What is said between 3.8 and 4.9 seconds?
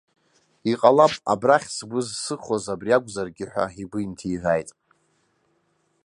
игәы инҭиҳәааит.